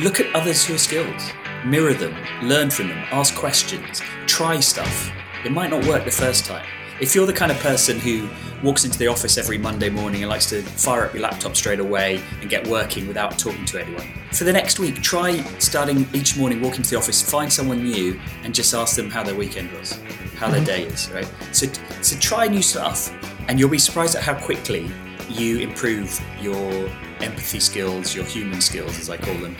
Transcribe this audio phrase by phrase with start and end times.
[0.00, 1.20] look at others who are skilled,
[1.64, 5.10] mirror them, learn from them, ask questions, try stuff.
[5.44, 6.66] It might not work the first time.
[7.00, 8.28] If you're the kind of person who
[8.62, 11.80] walks into the office every Monday morning and likes to fire up your laptop straight
[11.80, 16.36] away and get working without talking to anyone, for the next week, try starting each
[16.36, 19.70] morning, walking to the office, find someone new, and just ask them how their weekend
[19.72, 19.92] was,
[20.36, 20.64] how their mm-hmm.
[20.64, 21.30] day is, right?
[21.52, 21.66] So,
[22.02, 23.12] so try new stuff,
[23.48, 24.90] and you'll be surprised at how quickly
[25.28, 26.90] you improve your
[27.20, 29.56] empathy skills, your human skills, as I call them.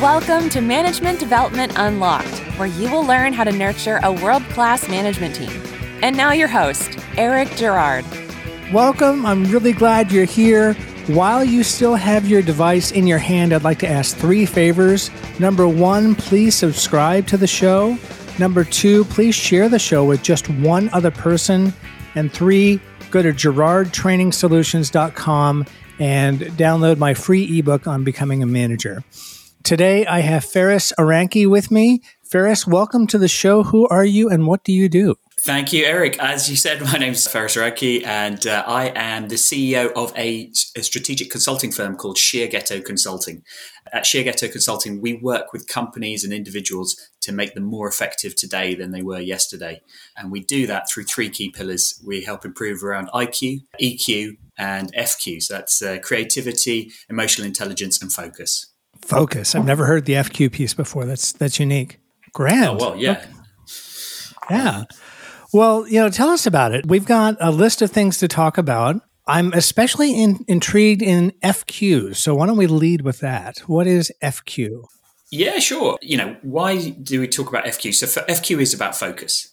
[0.00, 4.88] Welcome to Management Development Unlocked, where you will learn how to nurture a world class
[4.88, 5.50] management team.
[6.02, 8.04] And now, your host, Eric Girard.
[8.72, 9.26] Welcome.
[9.26, 10.74] I'm really glad you're here.
[11.08, 15.10] While you still have your device in your hand, I'd like to ask three favors.
[15.40, 17.98] Number one, please subscribe to the show.
[18.38, 21.74] Number two, please share the show with just one other person.
[22.14, 22.80] And three,
[23.10, 25.66] go to girardtrainingsolutions.com
[25.98, 29.02] and download my free ebook on becoming a manager.
[29.62, 32.02] Today, I have Faris Aranki with me.
[32.22, 33.64] Faris, welcome to the show.
[33.64, 35.16] Who are you and what do you do?
[35.42, 36.18] Thank you, Eric.
[36.18, 40.12] As you said, my name is Faris Aranki, and uh, I am the CEO of
[40.14, 43.42] a, a, strategic consulting firm called Shiageto Consulting.
[43.90, 48.74] At Shiageto Consulting, we work with companies and individuals to make them more effective today
[48.74, 49.80] than they were yesterday.
[50.14, 51.98] And we do that through three key pillars.
[52.06, 55.42] We help improve around IQ, EQ, and FQ.
[55.42, 58.66] So that's uh, creativity, emotional intelligence, and focus.
[59.00, 59.54] Focus.
[59.54, 61.06] I've never heard the FQ piece before.
[61.06, 61.98] That's that's unique.
[62.34, 62.66] Grand.
[62.66, 63.24] Oh, well, yeah.
[64.50, 64.84] Yeah.
[65.52, 66.86] Well, you know, tell us about it.
[66.86, 69.02] We've got a list of things to talk about.
[69.26, 72.16] I'm especially in, intrigued in FQ.
[72.16, 73.58] So why don't we lead with that?
[73.66, 74.84] What is FQ?
[75.30, 75.96] Yeah, sure.
[76.02, 77.94] You know, why do we talk about FQ?
[77.94, 79.48] So FQ is about focus,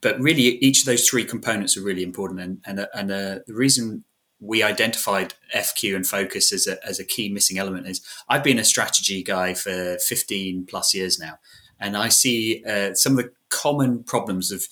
[0.00, 2.40] but really each of those three components are really important.
[2.40, 4.04] And and, and uh, the reason
[4.40, 8.58] we identified FQ and focus as a, as a key missing element is I've been
[8.58, 11.38] a strategy guy for 15 plus years now.
[11.80, 14.66] And I see uh, some of the common problems of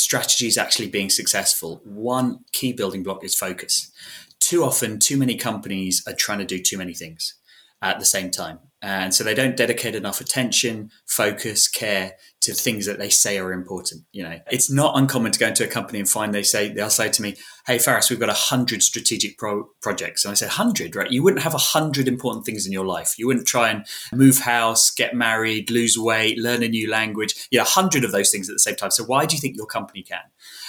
[0.00, 1.80] strategies actually being successful.
[1.84, 3.90] One key building block is focus.
[4.40, 7.34] Too often, too many companies are trying to do too many things
[7.82, 8.58] at the same time.
[8.82, 13.52] And so they don't dedicate enough attention, focus, care to things that they say are
[13.52, 14.04] important.
[14.12, 16.88] You know, it's not uncommon to go into a company and find they say, they'll
[16.88, 17.36] say to me,
[17.66, 20.24] Hey, Faris, we've got a hundred strategic pro- projects.
[20.24, 21.10] And I said, hundred, right?
[21.10, 23.18] You wouldn't have a hundred important things in your life.
[23.18, 27.46] You wouldn't try and move house, get married, lose weight, learn a new language.
[27.50, 28.90] You know, a hundred of those things at the same time.
[28.90, 30.20] So why do you think your company can?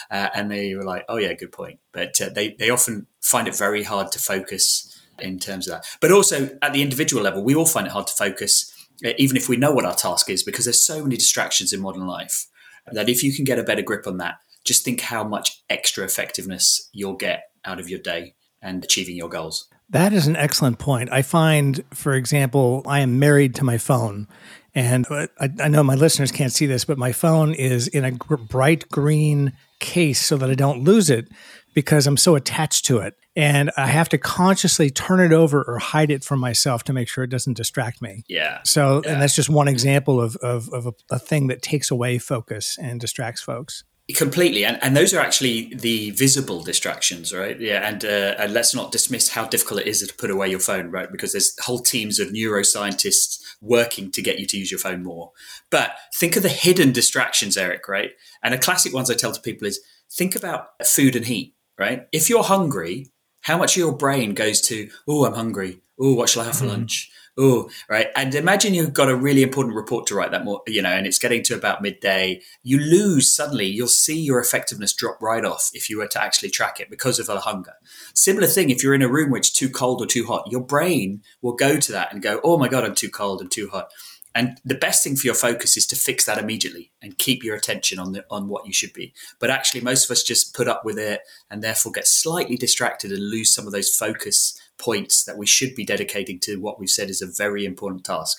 [0.10, 1.80] Uh, and they were like, Oh yeah, good point.
[1.94, 4.88] But uh, they, they often find it very hard to focus
[5.20, 5.86] in terms of that.
[6.02, 8.74] But also at the individual level, we all find it hard to focus,
[9.18, 12.08] even if we know what our task is, because there's so many distractions in modern
[12.08, 12.48] life
[12.92, 16.04] that if you can get a better grip on that, just think how much extra
[16.04, 19.68] effectiveness you'll get out of your day and achieving your goals.
[19.90, 21.12] That is an excellent point.
[21.12, 24.28] I find, for example, I am married to my phone.
[24.74, 28.06] And uh, I, I know my listeners can't see this, but my phone is in
[28.06, 31.28] a gr- bright green case so that I don't lose it
[31.74, 33.16] because I'm so attached to it.
[33.36, 37.08] And I have to consciously turn it over or hide it from myself to make
[37.08, 38.24] sure it doesn't distract me.
[38.28, 38.60] Yeah.
[38.64, 39.14] So, yeah.
[39.14, 42.78] and that's just one example of, of, of a, a, thing that takes away focus
[42.78, 43.86] and distracts folks.
[44.16, 47.58] Completely, and and those are actually the visible distractions, right?
[47.58, 50.60] Yeah, and uh, and let's not dismiss how difficult it is to put away your
[50.60, 51.10] phone, right?
[51.10, 55.32] Because there's whole teams of neuroscientists working to get you to use your phone more.
[55.70, 58.12] But think of the hidden distractions, Eric, right?
[58.44, 59.80] And a classic ones I tell to people is
[60.12, 62.08] think about food and heat right?
[62.12, 63.08] If you're hungry,
[63.42, 65.82] how much of your brain goes to, oh, I'm hungry.
[66.00, 66.70] Oh, what shall I have for mm.
[66.70, 67.12] lunch?
[67.38, 68.08] Oh, right.
[68.16, 71.08] And imagine you've got a really important report to write that more, you know, and
[71.08, 72.42] it's getting to about midday.
[72.62, 76.52] You lose suddenly, you'll see your effectiveness drop right off if you were to actually
[76.52, 77.74] track it because of the hunger.
[78.14, 80.62] Similar thing, if you're in a room which is too cold or too hot, your
[80.62, 83.70] brain will go to that and go, oh my God, I'm too cold, I'm too
[83.70, 83.90] hot.
[84.34, 87.56] And the best thing for your focus is to fix that immediately and keep your
[87.56, 89.14] attention on the on what you should be.
[89.40, 93.12] But actually, most of us just put up with it and therefore get slightly distracted
[93.12, 96.90] and lose some of those focus points that we should be dedicating to what we've
[96.90, 98.38] said is a very important task.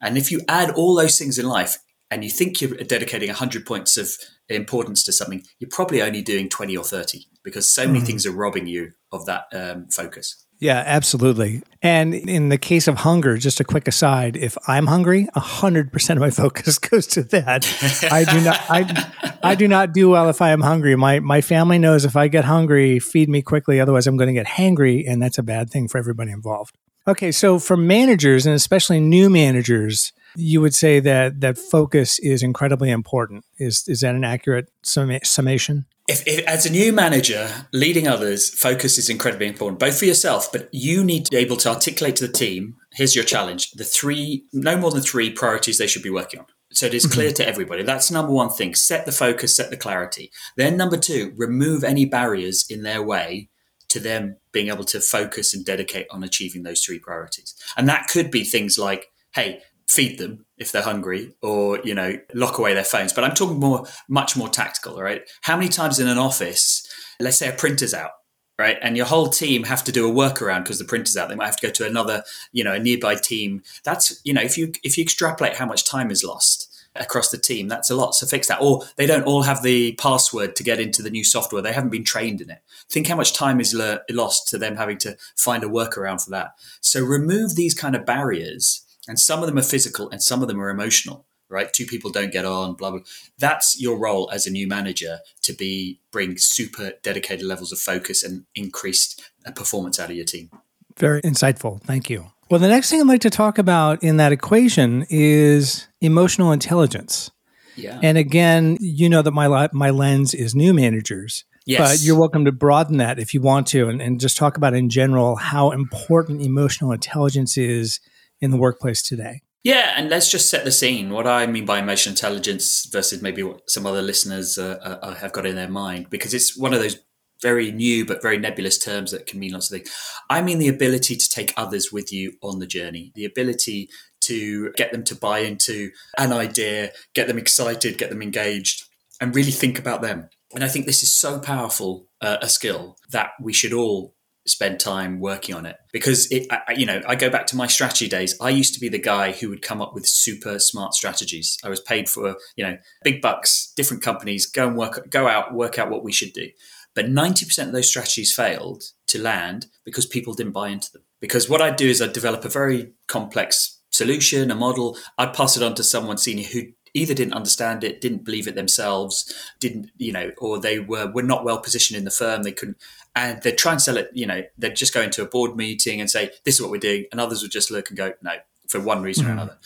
[0.00, 1.78] And if you add all those things in life
[2.10, 4.12] and you think you're dedicating 100 points of
[4.48, 8.06] importance to something, you're probably only doing 20 or 30 because so many mm.
[8.06, 10.44] things are robbing you of that um, focus.
[10.60, 11.62] Yeah, absolutely.
[11.82, 16.18] And in the case of hunger, just a quick aside, if I'm hungry, 100% of
[16.18, 17.64] my focus goes to that.
[18.10, 19.12] I do not I
[19.42, 20.96] I do not do well if I am hungry.
[20.96, 24.34] My my family knows if I get hungry, feed me quickly, otherwise I'm going to
[24.34, 26.76] get hangry and that's a bad thing for everybody involved.
[27.06, 32.42] Okay, so for managers and especially new managers, you would say that that focus is
[32.42, 33.44] incredibly important.
[33.58, 35.86] Is is that an accurate summation?
[36.08, 40.50] If, if, as a new manager, leading others, focus is incredibly important, both for yourself,
[40.50, 42.76] but you need to be able to articulate to the team.
[42.92, 46.46] Here's your challenge: the three, no more than three priorities they should be working on.
[46.70, 47.12] So it is mm-hmm.
[47.14, 47.82] clear to everybody.
[47.82, 48.74] That's number one thing.
[48.74, 50.30] Set the focus, set the clarity.
[50.56, 53.48] Then number two, remove any barriers in their way
[53.88, 57.54] to them being able to focus and dedicate on achieving those three priorities.
[57.76, 62.14] And that could be things like, hey, feed them if they're hungry or you know
[62.34, 63.12] lock away their phones.
[63.12, 65.22] But i'm talking more much more tactical right?
[65.42, 66.86] How many times in an office
[67.18, 68.12] let's say a printer's out
[68.58, 68.78] right?
[68.82, 71.28] And your whole team have to do a workaround because the printer's out.
[71.28, 73.62] They might have to go to another you know a nearby team.
[73.84, 77.38] That's you know if you if you extrapolate how much time is lost across the
[77.38, 78.14] team that's a lot.
[78.14, 78.60] So fix that.
[78.60, 81.62] Or they don't all have the password to get into the new software.
[81.62, 82.58] They haven't been trained in it.
[82.88, 86.30] Think how much time is le- lost to them having to find a workaround for
[86.30, 86.50] that.
[86.80, 90.48] So remove these kind of barriers and some of them are physical and some of
[90.48, 91.72] them are emotional right?
[91.72, 93.00] Two people don't get on blah blah.
[93.38, 98.22] That's your role as a new manager to be bring super dedicated levels of focus
[98.22, 100.50] and increased uh, performance out of your team.
[100.96, 101.80] Very insightful.
[101.82, 102.26] Thank you.
[102.50, 107.30] Well the next thing i'd like to talk about in that equation is emotional intelligence.
[107.76, 108.00] Yeah.
[108.02, 111.44] and again you know that my my lens is new managers.
[111.64, 111.80] Yes.
[111.80, 114.72] But you're welcome to broaden that if you want to and, and just talk about
[114.72, 118.00] in general how important emotional intelligence is
[118.40, 119.42] in the workplace today.
[119.64, 121.10] Yeah, and let's just set the scene.
[121.10, 125.32] What I mean by emotional intelligence versus maybe what some other listeners uh, uh, have
[125.32, 126.98] got in their mind, because it's one of those
[127.42, 129.94] very new but very nebulous terms that can mean lots of things.
[130.30, 133.90] I mean the ability to take others with you on the journey, the ability
[134.22, 138.84] to get them to buy into an idea, get them excited, get them engaged,
[139.20, 140.28] and really think about them.
[140.54, 144.14] And I think this is so powerful uh, a skill that we should all
[144.48, 145.76] spend time working on it.
[145.92, 148.36] Because it I, you know i go back to my strategy days.
[148.40, 151.58] I used to be the guy who would come up with super smart strategies.
[151.64, 155.54] I was paid for you know big bucks different companies go and work go out
[155.54, 156.48] work out what we should do.
[156.94, 161.02] But 90% of those strategies failed to land because people didn't buy into them.
[161.20, 164.96] Because what i'd do is i'd develop a very complex solution a model.
[165.16, 166.62] I'd pass it on to someone senior who
[166.94, 171.22] either didn't understand it, didn't believe it themselves, didn't, you know, or they were were
[171.22, 172.42] not well positioned in the firm.
[172.42, 172.78] They couldn't
[173.18, 174.10] and they'd try and sell it.
[174.12, 176.78] You know, they'd just go into a board meeting and say, "This is what we're
[176.78, 178.36] doing," and others would just look and go, "No,"
[178.68, 179.30] for one reason mm-hmm.
[179.30, 179.58] or another.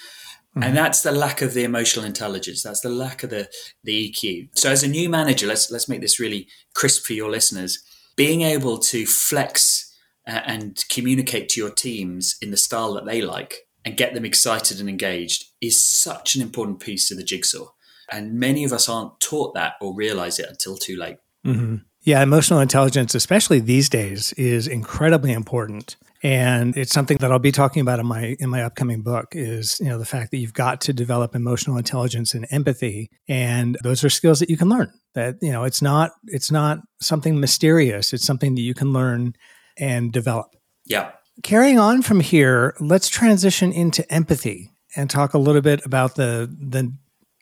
[0.57, 0.63] Mm-hmm.
[0.65, 2.63] And that's the lack of the emotional intelligence.
[2.63, 3.49] That's the lack of the
[3.85, 4.51] the EQ.
[4.59, 7.83] So, as a new manager, let's let's make this really crisp for your listeners.
[8.17, 9.95] Being able to flex
[10.27, 14.25] uh, and communicate to your teams in the style that they like and get them
[14.25, 17.69] excited and engaged is such an important piece of the jigsaw.
[18.11, 21.17] And many of us aren't taught that or realize it until too late.
[21.47, 21.77] Mm-hmm.
[22.05, 25.97] Yeah, emotional intelligence, especially these days, is incredibly important.
[26.25, 29.79] And it's something that I'll be talking about in my in my upcoming book is,
[29.81, 33.09] you know, the fact that you've got to develop emotional intelligence and empathy.
[33.29, 34.93] And those are skills that you can learn.
[35.15, 38.13] That, you know, it's not it's not something mysterious.
[38.13, 39.35] It's something that you can learn
[39.79, 40.47] and develop.
[40.87, 41.11] Yeah.
[41.43, 46.49] Carrying on from here, let's transition into empathy and talk a little bit about the
[46.61, 46.93] the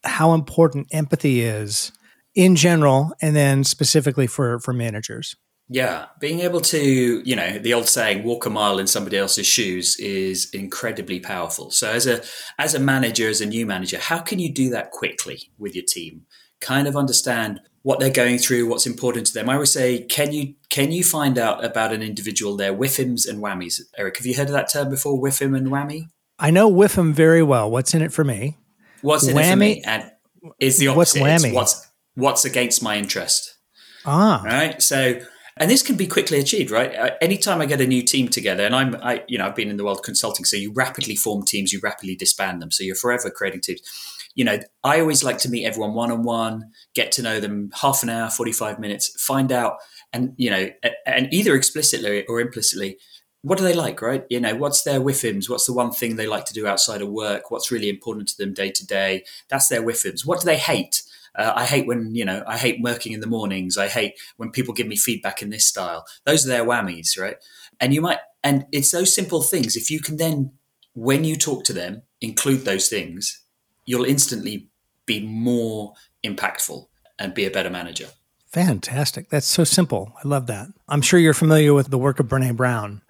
[0.04, 1.92] how important empathy is
[2.34, 5.36] in general and then specifically for for managers?
[5.68, 9.46] Yeah being able to you know the old saying walk a mile in somebody else's
[9.46, 11.70] shoes is incredibly powerful.
[11.70, 12.22] So as a
[12.58, 15.84] as a manager as a new manager how can you do that quickly with your
[15.86, 16.22] team?
[16.60, 19.48] Kind of understand what they're going through what's important to them.
[19.48, 23.42] I would say can you can you find out about an individual their whiffums and
[23.42, 23.80] whammies?
[23.96, 26.08] Eric have you heard of that term before whiffum and whammy?
[26.38, 27.70] I know whiffum very well.
[27.70, 28.58] What's in it for me?
[29.02, 30.10] What's in whammy, it for me and
[30.58, 31.20] is the opposite.
[31.20, 31.54] What's whammy?
[31.54, 33.56] what's what's against my interest.
[34.04, 34.80] Ah, right.
[34.80, 35.20] So,
[35.56, 37.16] and this can be quickly achieved, right?
[37.20, 39.76] Anytime I get a new team together, and I'm, I, you know, I've been in
[39.76, 43.30] the world consulting, so you rapidly form teams, you rapidly disband them, so you're forever
[43.30, 43.82] creating teams.
[44.34, 47.70] You know, I always like to meet everyone one on one, get to know them
[47.80, 49.78] half an hour, forty five minutes, find out,
[50.12, 50.70] and you know,
[51.04, 52.96] and either explicitly or implicitly,
[53.42, 54.24] what do they like, right?
[54.30, 55.50] You know, what's their whiffums?
[55.50, 57.50] What's the one thing they like to do outside of work?
[57.50, 59.24] What's really important to them day to day?
[59.48, 60.24] That's their whiffums.
[60.24, 61.02] What do they hate?
[61.40, 63.78] Uh, I hate when, you know, I hate working in the mornings.
[63.78, 66.04] I hate when people give me feedback in this style.
[66.26, 67.36] Those are their whammies, right?
[67.80, 69.74] And you might, and it's those simple things.
[69.74, 70.52] If you can then,
[70.92, 73.42] when you talk to them, include those things,
[73.86, 74.68] you'll instantly
[75.06, 76.86] be more impactful
[77.18, 78.08] and be a better manager.
[78.52, 79.30] Fantastic.
[79.30, 80.12] That's so simple.
[80.22, 80.66] I love that.
[80.88, 83.00] I'm sure you're familiar with the work of Brene Brown.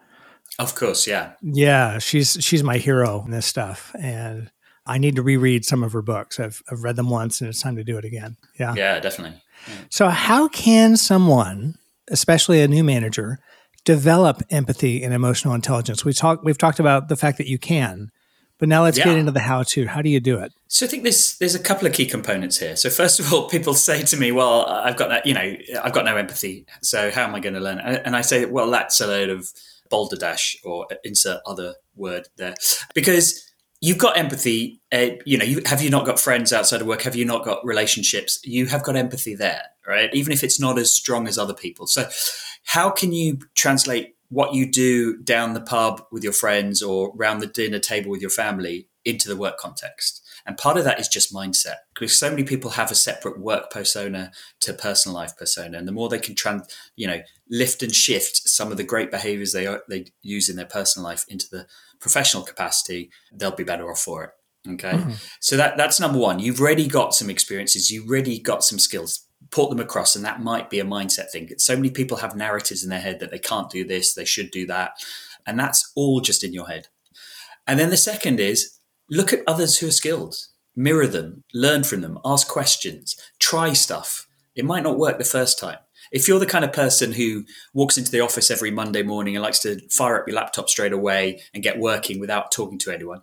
[0.59, 1.33] Of course, yeah.
[1.43, 3.95] Yeah, she's she's my hero in this stuff.
[3.99, 4.51] And
[4.87, 6.41] I need to reread some of her books.
[6.41, 8.37] I've, I've read them once and it's time to do it again.
[8.59, 8.75] Yeah.
[8.75, 9.41] Yeah, definitely.
[9.69, 9.75] Yeah.
[9.91, 11.75] So, how can someone,
[12.11, 13.39] especially a new manager,
[13.85, 16.05] develop empathy and emotional intelligence?
[16.05, 18.11] We talk, we've talked about the fact that you can,
[18.59, 19.05] But now let's Yeah.
[19.07, 19.87] get into the how to.
[19.87, 20.53] How do you do it?
[20.69, 22.77] So I think there's there's a couple of key components here.
[22.77, 25.95] So first of all, people say to me, "Well, I've got that, you know, I've
[25.95, 26.67] got no empathy.
[26.83, 29.31] So how am I going to learn?" And and I say, "Well, that's a load
[29.31, 29.49] of
[29.89, 32.55] balderdash or insert other word there,
[32.95, 33.43] because
[33.81, 34.81] you've got empathy.
[34.93, 37.03] Uh, you know, you, have you not got friends outside of work?
[37.03, 38.41] Have you not got relationships?
[38.45, 40.13] You have got empathy there, right?
[40.15, 41.87] Even if it's not as strong as other people.
[41.87, 42.09] So
[42.65, 47.41] how can you translate what you do down the pub with your friends or round
[47.41, 50.23] the dinner table with your family into the work context?
[50.47, 53.71] And part of that is just mindset because so many people have a separate work
[53.71, 55.79] persona to personal life persona.
[55.79, 57.21] And the more they can trans, you know,
[57.51, 61.07] lift and shift some of the great behaviors they are, they use in their personal
[61.07, 61.67] life into the
[62.01, 64.31] professional capacity, they'll be better off for it.
[64.73, 64.93] Okay.
[64.93, 65.13] Mm-hmm.
[65.41, 66.39] So that, that's number one.
[66.39, 67.91] You've already got some experiences.
[67.91, 69.27] You've already got some skills.
[69.51, 70.15] Port them across.
[70.17, 71.51] And that might be a mindset thing.
[71.59, 74.51] So many people have narratives in their head that they can't do this, they should
[74.51, 74.93] do that.
[75.47, 76.89] And that's all just in your head.
[77.67, 78.79] And then the second is
[79.09, 80.37] look at others who are skilled,
[80.77, 84.29] mirror them, learn from them, ask questions, try stuff.
[84.55, 85.79] It might not work the first time.
[86.11, 89.43] If you're the kind of person who walks into the office every Monday morning and
[89.43, 93.23] likes to fire up your laptop straight away and get working without talking to anyone,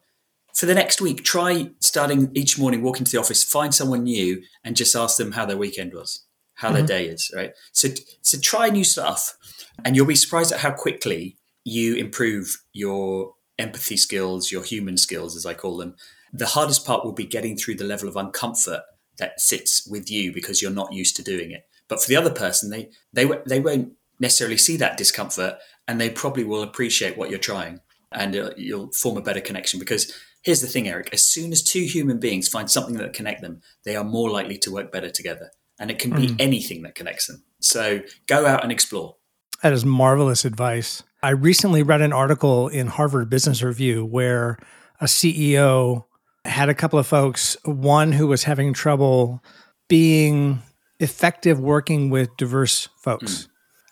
[0.58, 4.42] for the next week, try starting each morning, walk into the office, find someone new,
[4.64, 6.26] and just ask them how their weekend was,
[6.56, 6.88] how their mm-hmm.
[6.88, 7.32] day is.
[7.36, 7.52] Right.
[7.74, 7.90] So,
[8.22, 9.38] so try new stuff,
[9.86, 15.36] and you'll be surprised at how quickly you improve your empathy skills, your human skills,
[15.36, 15.96] as I call them.
[16.34, 18.82] The hardest part will be getting through the level of uncomfort
[19.20, 21.66] that sits with you because you're not used to doing it.
[21.88, 26.10] But for the other person, they they they won't necessarily see that discomfort, and they
[26.10, 29.80] probably will appreciate what you're trying, and uh, you'll form a better connection.
[29.80, 33.42] Because here's the thing, Eric: as soon as two human beings find something that connect
[33.42, 36.96] them, they are more likely to work better together, and it can be anything that
[36.96, 37.44] connects them.
[37.60, 39.16] So go out and explore.
[39.64, 41.04] That is marvelous advice.
[41.24, 44.60] I recently read an article in Harvard Business Review where
[45.02, 46.06] a CEO
[46.46, 49.44] had a couple of folks, one who was having trouble
[49.88, 50.62] being
[51.00, 53.48] effective working with diverse folks mm.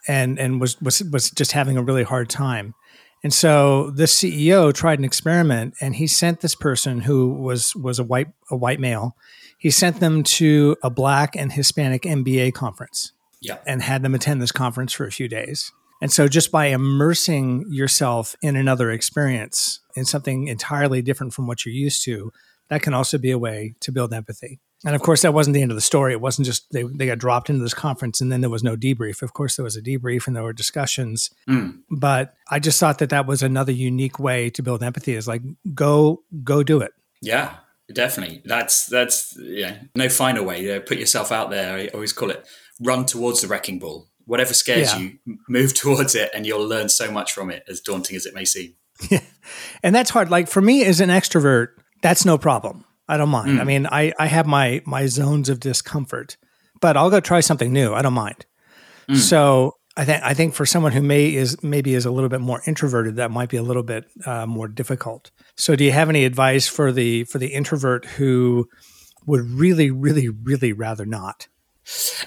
[0.08, 2.74] and and was was was just having a really hard time.
[3.24, 7.98] And so this CEO tried an experiment and he sent this person who was was
[8.00, 9.16] a white a white male,
[9.58, 13.58] he sent them to a black and Hispanic MBA conference Yeah.
[13.66, 15.72] and had them attend this conference for a few days.
[16.02, 21.66] And so just by immersing yourself in another experience, in something entirely different from what
[21.66, 22.32] you're used to,
[22.70, 24.60] that can also be a way to build empathy.
[24.84, 26.12] And of course, that wasn't the end of the story.
[26.12, 28.76] It wasn't just they, they got dropped into this conference and then there was no
[28.76, 29.22] debrief.
[29.22, 31.30] Of course, there was a debrief and there were discussions.
[31.50, 31.80] Mm.
[31.90, 35.42] But I just thought that that was another unique way to build empathy is like,
[35.74, 36.92] go, go do it.
[37.22, 37.56] Yeah,
[37.92, 38.42] definitely.
[38.46, 39.78] That's that's yeah.
[39.96, 40.62] No finer way.
[40.62, 41.76] You know, put yourself out there.
[41.78, 42.46] I always call it
[42.82, 44.08] run towards the wrecking ball.
[44.26, 45.00] Whatever scares Yeah.
[45.00, 47.64] you, move towards it, and you'll learn so much from it.
[47.68, 48.76] As daunting as it may seem.
[49.10, 49.22] Yeah.
[49.84, 50.30] and that's hard.
[50.30, 51.70] Like for me as an extrovert,
[52.02, 52.85] that's no problem.
[53.08, 53.60] I don't mind.
[53.60, 53.68] I mm.
[53.68, 56.38] mean, I, I have my my zones of discomfort,
[56.82, 57.94] but I'll go try something new.
[57.94, 58.46] I don't mind.
[59.10, 59.18] Mm.
[59.18, 62.42] So I think I think for someone who may is maybe is a little bit
[62.42, 65.32] more introverted, that might be a little bit uh, more difficult.
[65.56, 68.68] So do you have any advice for the for the introvert who
[69.26, 71.48] would really, really, really rather not?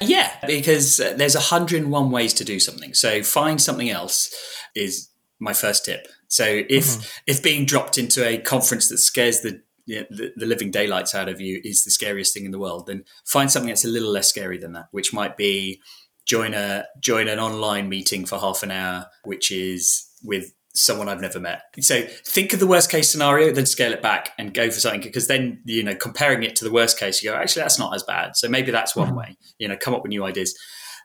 [0.01, 2.95] Yeah, because there's a hundred and one ways to do something.
[2.95, 4.33] So find something else
[4.75, 6.07] is my first tip.
[6.29, 7.03] So if mm-hmm.
[7.27, 11.15] if being dropped into a conference that scares the, you know, the the living daylights
[11.15, 13.89] out of you is the scariest thing in the world, then find something that's a
[13.89, 15.81] little less scary than that, which might be
[16.27, 21.23] join a join an online meeting for half an hour, which is with someone I've
[21.23, 21.63] never met.
[21.81, 25.01] So think of the worst case scenario, then scale it back and go for something
[25.01, 27.95] because then you know comparing it to the worst case, you go actually that's not
[27.95, 28.37] as bad.
[28.37, 29.17] So maybe that's one hmm.
[29.17, 29.39] way.
[29.59, 30.55] You know, come up with new ideas.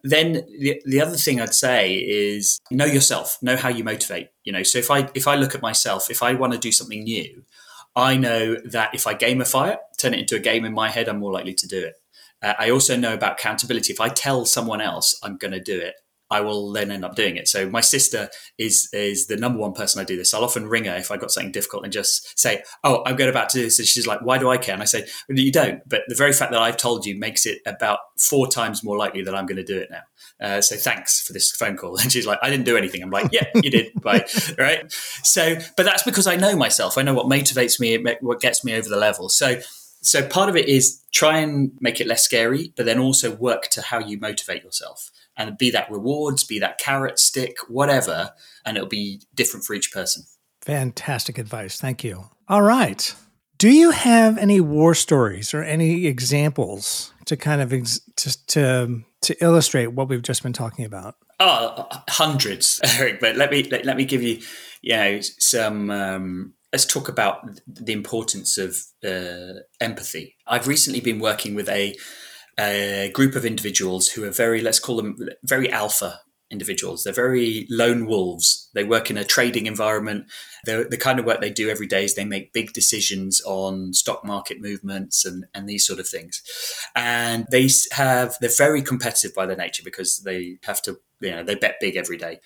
[0.05, 4.27] Then the, the other thing I'd say is know yourself, know how you motivate.
[4.43, 6.73] You know, so if I if I look at myself, if I want to do
[6.73, 7.45] something new,
[7.95, 11.07] I know that if I gamify it, turn it into a game in my head,
[11.07, 11.95] I'm more likely to do it.
[12.41, 13.93] Uh, I also know about accountability.
[13.93, 15.95] If I tell someone else I'm going to do it,
[16.33, 17.47] I will then end up doing it.
[17.47, 20.33] So my sister is is the number one person I do this.
[20.33, 23.29] I'll often ring her if I got something difficult and just say, "Oh, I'm going
[23.29, 25.37] about to do this," and she's like, "Why do I care?" And I say, well,
[25.37, 28.83] "You don't." But the very fact that I've told you makes it about four times
[28.83, 30.03] more likely that I'm going to do it now.
[30.41, 31.97] Uh, so thanks for this phone call.
[32.01, 34.25] And she's like, "I didn't do anything." I'm like, "Yeah, you did." Bye.
[34.57, 34.91] Right.
[35.23, 36.97] So, but that's because I know myself.
[36.97, 39.29] I know what motivates me, what gets me over the level.
[39.29, 39.61] So
[40.03, 43.69] so part of it is try and make it less scary, but then also work
[43.69, 45.09] to how you motivate yourself.
[45.35, 48.31] And be that rewards, be that carrot, stick, whatever,
[48.65, 50.23] and it'll be different for each person.
[50.61, 51.79] Fantastic advice.
[51.79, 52.25] Thank you.
[52.47, 53.15] All right.
[53.57, 59.03] Do you have any war stories or any examples to kind of ex- just to
[59.21, 61.15] to illustrate what we've just been talking about?
[61.39, 63.19] Oh, hundreds, Eric.
[63.19, 64.39] But let me let, let me give you,
[64.81, 68.75] you know, some um, let's talk about the importance of
[69.05, 70.35] uh, empathy.
[70.47, 71.95] I've recently been working with a,
[72.59, 76.19] a group of individuals who are very, let's call them very alpha
[76.53, 77.03] individuals.
[77.03, 78.69] They're very lone wolves.
[78.73, 80.27] They work in a trading environment.
[80.63, 84.23] The kind of work they do every day is they make big decisions on stock
[84.23, 86.41] market movements and, and these sort of things.
[86.95, 91.43] And they have they're very competitive by their nature because they have to you know
[91.43, 92.39] they bet big every day.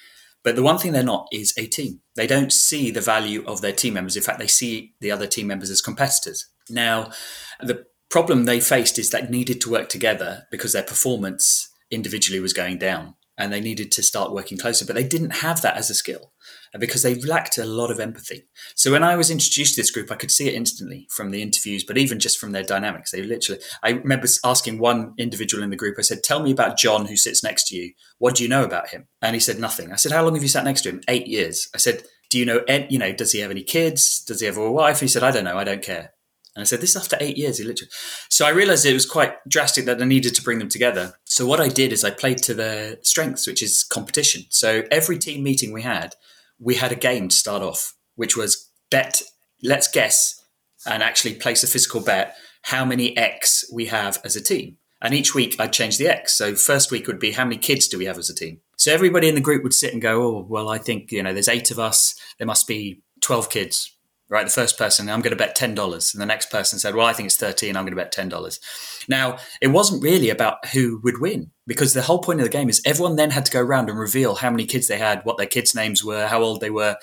[0.43, 1.99] But the one thing they're not is a team.
[2.15, 4.15] They don't see the value of their team members.
[4.15, 6.47] In fact, they see the other team members as competitors.
[6.69, 7.11] Now,
[7.59, 12.53] the problem they faced is that needed to work together because their performance individually was
[12.53, 15.89] going down and they needed to start working closer, but they didn't have that as
[15.89, 16.31] a skill
[16.79, 18.47] because they lacked a lot of empathy.
[18.75, 21.41] So when I was introduced to this group, I could see it instantly from the
[21.41, 23.11] interviews, but even just from their dynamics.
[23.11, 26.77] They literally, I remember asking one individual in the group, I said, Tell me about
[26.77, 27.93] John who sits next to you.
[28.17, 29.07] What do you know about him?
[29.21, 29.91] And he said, Nothing.
[29.91, 31.01] I said, How long have you sat next to him?
[31.07, 31.69] Eight years.
[31.75, 34.23] I said, Do you know, eh, you know, does he have any kids?
[34.23, 34.99] Does he have a wife?
[34.99, 35.57] He said, I don't know.
[35.57, 36.13] I don't care.
[36.57, 37.91] And I said, this is after eight years, he literally.
[38.29, 41.13] So I realized it was quite drastic that I needed to bring them together.
[41.25, 44.45] So what I did is I played to their strengths, which is competition.
[44.49, 46.15] So every team meeting we had,
[46.59, 49.21] we had a game to start off, which was bet,
[49.61, 50.43] let's guess,
[50.83, 54.77] and actually place a physical bet how many X we have as a team.
[54.99, 56.35] And each week I'd change the X.
[56.35, 58.61] So first week would be how many kids do we have as a team?
[58.77, 61.33] So everybody in the group would sit and go, oh, well, I think, you know,
[61.33, 62.15] there's eight of us.
[62.39, 63.96] There must be 12 kids
[64.29, 64.45] right?
[64.45, 66.13] The first person, I'm going to bet $10.
[66.13, 67.75] And the next person said, well, I think it's 13.
[67.75, 68.59] I'm going to bet $10.
[69.07, 72.69] Now, it wasn't really about who would win because the whole point of the game
[72.69, 75.37] is everyone then had to go around and reveal how many kids they had, what
[75.37, 76.97] their kids' names were, how old they were.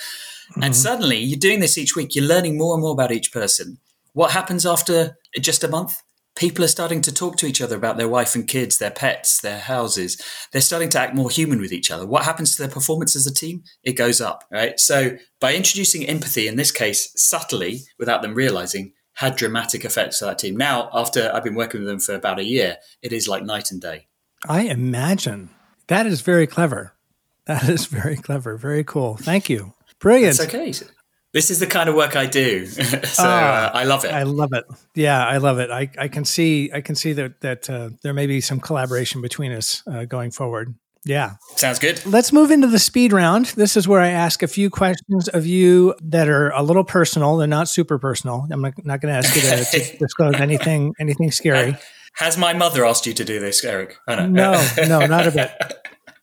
[0.52, 0.62] Mm-hmm.
[0.62, 2.14] And suddenly you're doing this each week.
[2.14, 3.78] You're learning more and more about each person.
[4.12, 6.02] What happens after just a month?
[6.36, 9.40] People are starting to talk to each other about their wife and kids, their pets,
[9.40, 10.20] their houses.
[10.52, 12.06] They're starting to act more human with each other.
[12.06, 13.62] What happens to their performance as a team?
[13.82, 14.78] It goes up, right?
[14.80, 20.24] So by introducing empathy, in this case, subtly, without them realizing, had dramatic effects to
[20.24, 20.56] that team.
[20.56, 23.70] Now, after I've been working with them for about a year, it is like night
[23.70, 24.08] and day.
[24.48, 25.50] I imagine.
[25.86, 26.94] That is very clever.
[27.46, 28.56] That is very clever.
[28.56, 29.16] Very cool.
[29.16, 29.74] Thank you.
[30.00, 30.40] Brilliant.
[30.40, 30.72] It's okay.
[31.34, 34.12] This is the kind of work I do, so uh, I love it.
[34.12, 34.64] I love it.
[34.94, 35.68] Yeah, I love it.
[35.68, 39.20] I, I can see I can see that that uh, there may be some collaboration
[39.20, 40.76] between us uh, going forward.
[41.04, 42.06] Yeah, sounds good.
[42.06, 43.46] Let's move into the speed round.
[43.46, 47.36] This is where I ask a few questions of you that are a little personal.
[47.36, 48.46] They're not super personal.
[48.52, 51.76] I'm not, not going to ask you to, to disclose anything anything scary.
[52.14, 53.98] Has my mother asked you to do this, Eric?
[54.08, 54.52] No, no,
[54.88, 55.50] no, not a bit.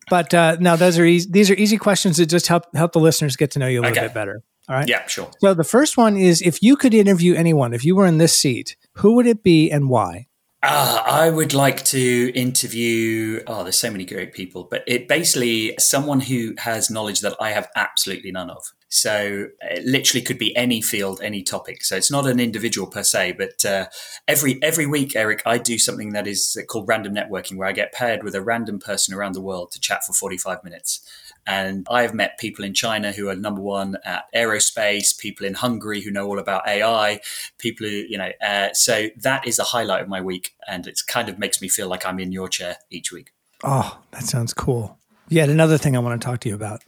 [0.10, 1.30] But uh, no, those are easy.
[1.30, 3.84] These are easy questions that just help help the listeners get to know you a
[3.84, 4.08] little okay.
[4.08, 4.42] bit better.
[4.70, 4.88] All right.
[4.88, 5.32] Yeah, sure.
[5.40, 8.38] So the first one is if you could interview anyone, if you were in this
[8.38, 10.28] seat, who would it be and why?
[10.64, 13.42] Uh, I would like to interview.
[13.48, 17.50] Oh, there's so many great people, but it basically someone who has knowledge that I
[17.50, 18.64] have absolutely none of.
[18.94, 21.82] So it literally could be any field, any topic.
[21.86, 23.86] So it's not an individual per se, but uh,
[24.28, 27.94] every every week, Eric, I do something that is called random networking, where I get
[27.94, 31.10] paired with a random person around the world to chat for 45 minutes.
[31.48, 35.54] And I have met people in China who are number one at aerospace, people in
[35.54, 37.22] Hungary who know all about AI,
[37.60, 40.54] people who, you know, uh, so that is a highlight of my week.
[40.68, 43.32] And it kind of makes me feel like I'm in your chair each week.
[43.64, 45.00] Oh, that sounds cool.
[45.30, 46.84] Yet another thing I want to talk to you about.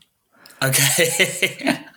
[0.62, 1.80] Okay.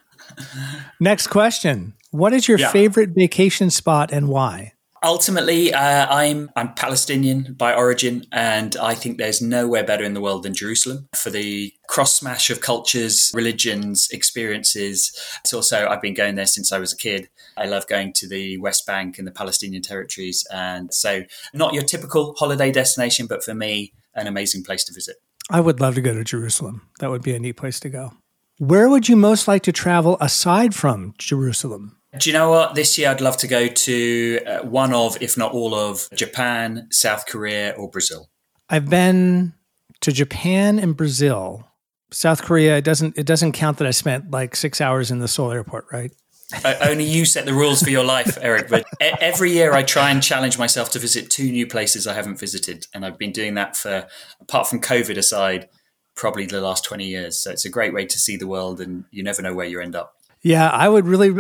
[1.01, 1.95] Next question.
[2.11, 2.71] What is your yeah.
[2.71, 4.73] favorite vacation spot and why?
[5.07, 10.21] ultimately, uh, I'm I'm Palestinian by origin, and I think there's nowhere better in the
[10.21, 15.17] world than Jerusalem for the cross smash of cultures, religions, experiences.
[15.41, 17.29] It's also I've been going there since I was a kid.
[17.57, 21.23] I love going to the West Bank and the Palestinian territories, and so
[21.55, 25.17] not your typical holiday destination, but for me, an amazing place to visit.
[25.49, 26.83] I would love to go to Jerusalem.
[26.99, 28.13] That would be a neat place to go.
[28.59, 31.99] Where would you most like to travel aside from Jerusalem?
[32.19, 32.75] Do you know what?
[32.75, 36.89] This year I'd love to go to uh, one of, if not all of, Japan,
[36.91, 38.31] South Korea, or Brazil.
[38.71, 39.53] I've been
[40.01, 41.69] to Japan and Brazil.
[42.11, 45.29] South Korea it doesn't it doesn't count that I spent like six hours in the
[45.29, 46.13] Seoul airport, right?
[46.81, 48.69] only you set the rules for your life, Eric.
[48.69, 52.39] But every year I try and challenge myself to visit two new places I haven't
[52.39, 54.07] visited, and I've been doing that for,
[54.41, 55.69] apart from COVID aside,
[56.17, 57.39] probably the last twenty years.
[57.39, 59.81] So it's a great way to see the world, and you never know where you
[59.81, 60.15] end up.
[60.43, 61.35] Yeah, I would really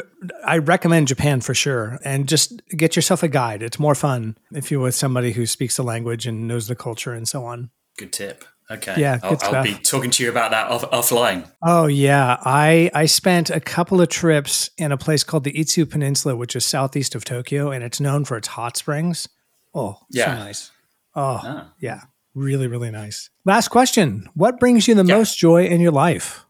[0.44, 3.62] I recommend Japan for sure and just get yourself a guide.
[3.62, 7.12] It's more fun if you're with somebody who speaks the language and knows the culture
[7.12, 7.70] and so on.
[7.98, 8.44] Good tip.
[8.68, 8.94] Okay.
[8.98, 11.48] Yeah, I'll, I'll, be talking to you about that off, offline.
[11.62, 15.88] Oh yeah, I I spent a couple of trips in a place called the Izu
[15.88, 19.28] Peninsula, which is southeast of Tokyo, and it's known for its hot springs.
[19.72, 20.70] Oh, yeah, so nice.
[21.14, 21.72] Oh, ah.
[21.78, 22.00] yeah,
[22.36, 23.30] really, really nice.
[23.44, 25.16] Last question: What brings you the yeah.
[25.16, 26.46] most joy in your life?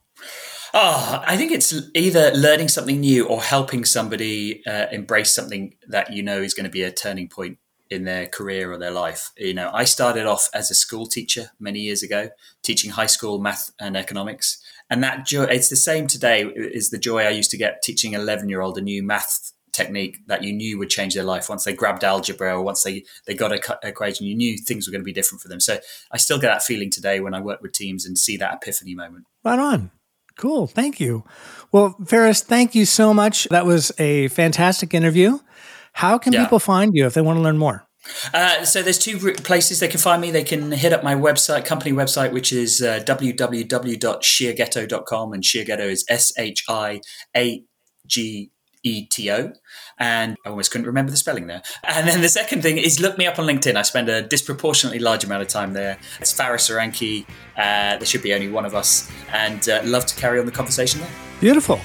[0.75, 6.13] Oh, I think it's either learning something new or helping somebody uh, embrace something that
[6.13, 7.57] you know is going to be a turning point
[7.89, 9.31] in their career or their life.
[9.39, 12.31] You know, I started off as a school teacher many years ago,
[12.63, 14.63] teaching high school math and economics.
[14.91, 18.13] And that joy, it's the same today is the joy I used to get teaching
[18.13, 21.65] 11 year old a new math technique that you knew would change their life once
[21.65, 25.03] they grabbed algebra or once they, they got a equation, you knew things were going
[25.03, 25.61] to be different for them.
[25.61, 25.79] So
[26.11, 28.95] I still get that feeling today when I work with teams and see that epiphany
[28.95, 29.27] moment.
[29.45, 29.91] Right on.
[30.37, 30.67] Cool.
[30.67, 31.25] Thank you.
[31.73, 33.49] Well, Faris, thank you so much.
[33.51, 35.39] That was a fantastic interview.
[35.93, 36.45] How can yeah.
[36.45, 37.87] people find you if they want to learn more?
[38.33, 40.31] Uh, so there's two places they can find me.
[40.31, 46.05] They can hit up my website, company website, which is uh, www.shiageto.com, and Shiageto is
[46.09, 47.01] S H I
[47.37, 47.65] A
[48.07, 48.53] G
[48.87, 49.53] E T O.
[49.99, 51.63] And I almost couldn't remember the spelling there.
[51.85, 53.77] And then the second thing is look me up on LinkedIn.
[53.77, 55.99] I spend a disproportionately large amount of time there.
[56.21, 57.25] It's Faris Aranki.
[57.57, 60.53] Uh, there should be only one of us, and uh, love to carry on the
[60.53, 61.11] conversation there.
[61.41, 61.81] Beautiful.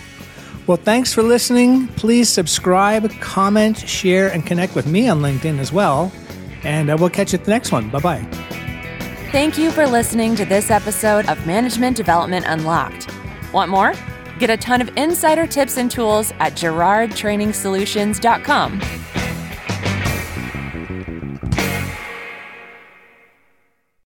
[0.68, 1.88] Well, thanks for listening.
[1.88, 6.12] Please subscribe, comment, share, and connect with me on LinkedIn as well.
[6.64, 7.90] And uh, we'll catch you at the next one.
[7.90, 8.28] Bye bye.
[9.32, 13.10] Thank you for listening to this episode of Management Development Unlocked.
[13.54, 13.94] Want more?
[14.42, 18.82] Get a ton of insider tips and tools at girardtrainingsolutions.com.